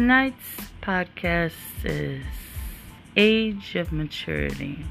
[0.00, 1.52] Tonight's podcast
[1.84, 2.22] is
[3.18, 4.82] Age of Maturity.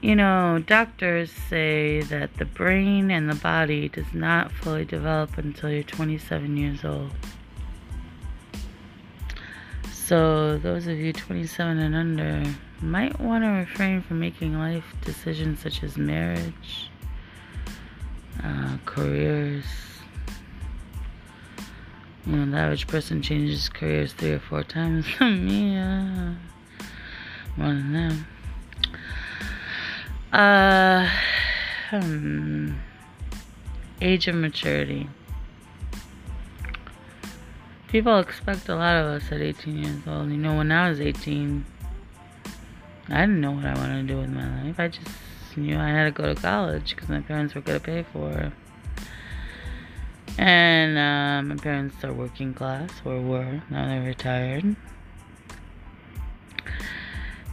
[0.00, 5.72] You know, doctors say that the brain and the body does not fully develop until
[5.72, 7.10] you're 27 years old.
[9.92, 12.44] So, those of you 27 and under
[12.80, 16.90] might want to refrain from making life decisions such as marriage,
[18.44, 19.64] uh, careers,
[22.26, 25.06] you know, the average person changes careers three or four times.
[25.20, 26.32] Me, uh,
[27.56, 28.26] more than them.
[30.32, 31.08] Uh,
[31.90, 32.72] hmm.
[34.00, 35.08] Age of maturity.
[37.88, 40.30] People expect a lot of us at 18 years old.
[40.30, 41.64] You know, when I was 18,
[43.08, 44.78] I didn't know what I wanted to do with my life.
[44.78, 45.08] I just
[45.56, 48.30] knew I had to go to college because my parents were going to pay for
[48.30, 48.52] it.
[50.40, 53.62] And uh, my parents are working class, or were.
[53.68, 54.74] Now they're retired.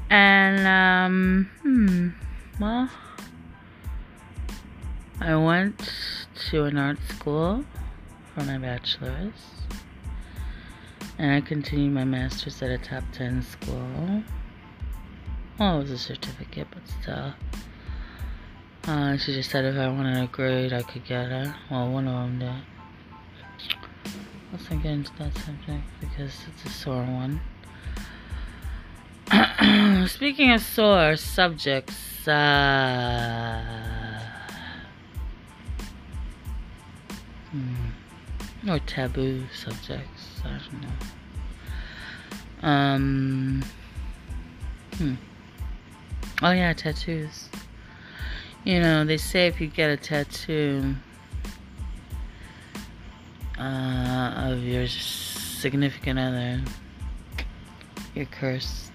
[0.09, 2.09] And, um, hmm,
[2.61, 2.89] well,
[5.19, 5.91] I went
[6.49, 7.65] to an art school
[8.33, 9.33] for my bachelor's.
[11.17, 14.23] And I continued my master's at a top 10 school.
[15.59, 17.33] Well, it was a certificate, but still.
[18.85, 21.53] Uh, she just said if I wanted a grade, I could get it.
[21.69, 22.76] Well, one of them did.
[24.51, 27.41] Let's not get into that subject because it's a sore one.
[30.07, 34.21] Speaking of sore subjects, uh,
[37.51, 40.89] hmm, or taboo subjects, I don't know.
[42.67, 43.63] Um,
[44.97, 45.13] hmm.
[46.41, 47.49] Oh yeah, tattoos.
[48.63, 50.95] You know, they say if you get a tattoo,
[53.57, 56.61] uh, of your significant other,
[58.15, 58.91] you're cursed.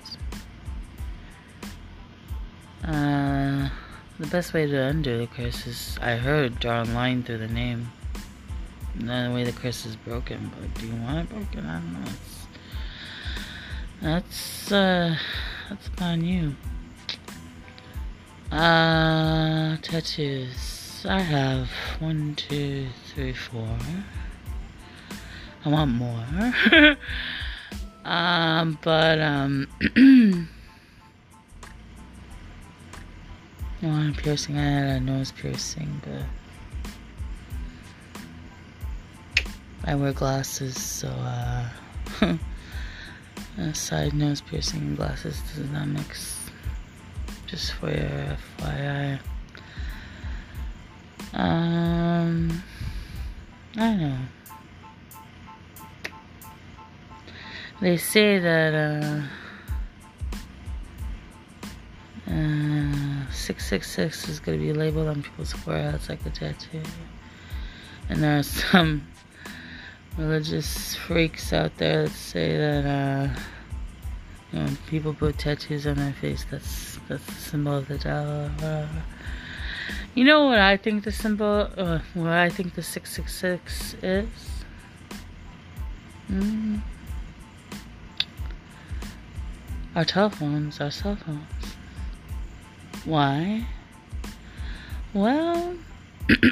[2.84, 3.68] Uh,
[4.18, 7.48] the best way to undo the curse is, I heard, draw a line through the
[7.48, 7.90] name.
[8.96, 11.66] The way the curse is broken, but do you want it broken?
[11.66, 12.10] I don't know.
[12.10, 12.46] It's,
[14.00, 15.16] that's, uh,
[15.70, 16.54] that's upon you.
[18.50, 21.06] Uh, tattoos.
[21.08, 21.70] I have
[22.00, 23.78] one, two, three, four.
[25.64, 26.24] I want more.
[28.04, 29.68] um, but um,
[33.82, 34.58] I want a piercing.
[34.58, 36.24] I had a nose piercing, but
[39.84, 41.68] I wear glasses, so uh,
[43.58, 46.38] a side nose piercing and glasses does not mix.
[47.46, 49.20] Just for your FYI.
[51.34, 52.62] Um,
[53.76, 54.18] I don't know.
[57.82, 59.22] They say that uh,
[62.30, 66.80] uh, 666 is going to be labeled on people's foreheads like a tattoo.
[68.08, 69.04] And there are some
[70.16, 73.40] religious freaks out there that say that uh,
[74.52, 78.88] you know, people put tattoos on their face, that's that's the symbol of the devil.
[80.14, 84.28] You know what I think the symbol, uh, what I think the 666 is?
[86.30, 86.80] Mm.
[89.94, 91.76] Our telephones, our cell phones.
[93.04, 93.66] Why?
[95.12, 95.74] Well,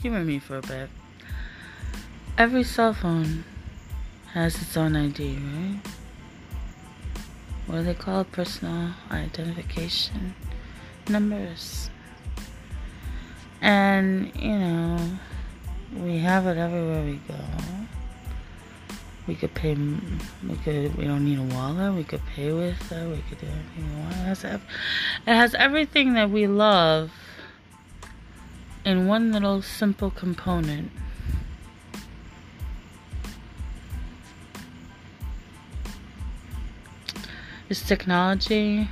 [0.00, 0.88] humor me for a bit.
[2.38, 3.44] Every cell phone
[4.32, 5.80] has its own ID, right?
[7.66, 8.24] What do they call?
[8.24, 10.34] Personal identification
[11.08, 11.90] numbers.
[13.60, 15.18] And, you know,
[15.94, 17.34] we have it everywhere we go.
[19.26, 19.74] We could pay.
[19.74, 20.96] We could.
[20.96, 21.94] We don't need a wallet.
[21.94, 23.08] We could pay with it.
[23.08, 24.12] We could do anything we want.
[24.12, 24.60] It has, it
[25.26, 27.12] has everything that we love
[28.84, 30.90] in one little simple component.
[37.68, 38.88] Is technology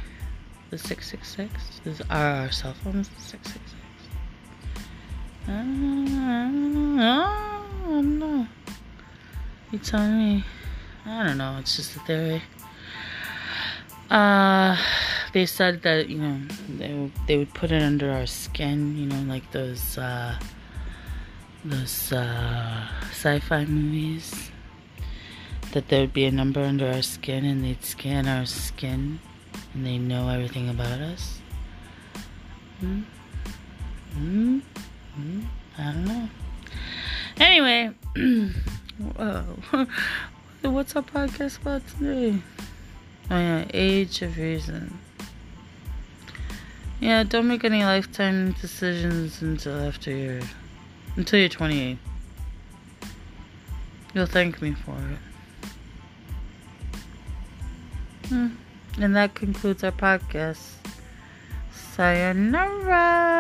[0.70, 1.81] the 666?
[1.85, 3.75] Is are our cell phones the 666?
[5.49, 6.07] Uh,
[9.70, 10.44] You telling me?
[11.05, 11.59] I don't know.
[11.61, 12.43] It's just a theory.
[14.11, 14.76] Uh,
[15.35, 16.41] they said that you know
[16.79, 18.97] they they would put it under our skin.
[18.97, 20.38] You know, like those uh,
[21.65, 24.50] those uh, sci-fi movies.
[25.73, 29.20] That there would be a number under our skin, and they'd scan our skin,
[29.75, 31.41] and they know everything about us.
[32.81, 33.03] Hmm.
[34.15, 34.59] Hmm.
[35.15, 35.41] hmm?
[35.76, 36.29] I don't know.
[37.37, 37.93] Anyway.
[38.99, 39.45] Whoa.
[40.62, 42.41] What's our podcast about today?
[43.31, 44.99] Oh yeah, age of reason.
[47.00, 50.41] Yeah, don't make any lifetime decisions until after you're
[51.17, 51.97] until you're 28.
[54.15, 55.19] You'll thank me for it.
[58.29, 58.49] Hmm.
[59.01, 60.73] And that concludes our podcast.
[61.94, 63.39] Sayonara.